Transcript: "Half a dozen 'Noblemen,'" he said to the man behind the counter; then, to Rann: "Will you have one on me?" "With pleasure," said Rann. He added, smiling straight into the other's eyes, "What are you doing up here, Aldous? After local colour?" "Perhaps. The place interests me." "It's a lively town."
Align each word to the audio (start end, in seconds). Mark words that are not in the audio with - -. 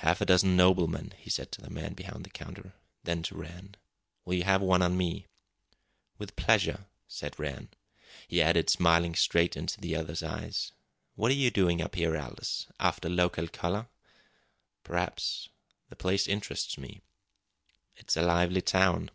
"Half 0.00 0.20
a 0.20 0.26
dozen 0.26 0.56
'Noblemen,'" 0.58 1.14
he 1.16 1.30
said 1.30 1.50
to 1.52 1.62
the 1.62 1.70
man 1.70 1.94
behind 1.94 2.24
the 2.24 2.28
counter; 2.28 2.74
then, 3.04 3.22
to 3.22 3.34
Rann: 3.34 3.76
"Will 4.26 4.34
you 4.34 4.42
have 4.42 4.60
one 4.60 4.82
on 4.82 4.94
me?" 4.94 5.26
"With 6.18 6.36
pleasure," 6.36 6.84
said 7.08 7.38
Rann. 7.38 7.70
He 8.28 8.42
added, 8.42 8.68
smiling 8.68 9.14
straight 9.14 9.56
into 9.56 9.80
the 9.80 9.96
other's 9.96 10.22
eyes, 10.22 10.72
"What 11.14 11.30
are 11.30 11.34
you 11.40 11.50
doing 11.50 11.80
up 11.80 11.94
here, 11.94 12.14
Aldous? 12.14 12.66
After 12.78 13.08
local 13.08 13.48
colour?" 13.48 13.88
"Perhaps. 14.82 15.48
The 15.88 15.96
place 15.96 16.28
interests 16.28 16.76
me." 16.76 17.00
"It's 17.96 18.18
a 18.18 18.22
lively 18.22 18.60
town." 18.60 19.10